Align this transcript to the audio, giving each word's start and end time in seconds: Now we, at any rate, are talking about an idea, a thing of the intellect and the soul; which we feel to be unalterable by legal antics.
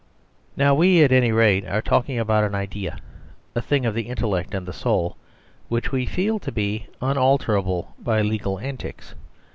Now 0.57 0.73
we, 0.73 1.03
at 1.03 1.11
any 1.11 1.31
rate, 1.31 1.63
are 1.67 1.79
talking 1.79 2.17
about 2.17 2.43
an 2.43 2.55
idea, 2.55 2.97
a 3.53 3.61
thing 3.61 3.85
of 3.85 3.93
the 3.93 4.07
intellect 4.09 4.55
and 4.55 4.65
the 4.65 4.73
soul; 4.73 5.15
which 5.69 5.91
we 5.91 6.07
feel 6.07 6.39
to 6.39 6.51
be 6.51 6.87
unalterable 7.03 7.93
by 7.99 8.23
legal 8.23 8.57
antics. 8.57 9.13